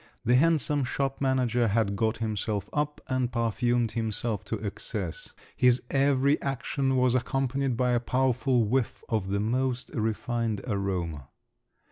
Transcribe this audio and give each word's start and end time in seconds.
The 0.25 0.33
handsome 0.33 0.83
shop 0.83 1.21
manager 1.21 1.67
had 1.67 1.95
got 1.95 2.17
himself 2.17 2.67
up 2.73 3.01
and 3.05 3.31
perfumed 3.31 3.91
himself 3.91 4.43
to 4.45 4.55
excess: 4.55 5.31
his 5.55 5.83
every 5.91 6.41
action 6.41 6.95
was 6.95 7.13
accompanied 7.13 7.77
by 7.77 7.91
a 7.91 7.99
powerful 7.99 8.63
whiff 8.65 9.03
of 9.09 9.27
the 9.27 9.39
most 9.39 9.91
refined 9.93 10.61
aroma. 10.65 11.27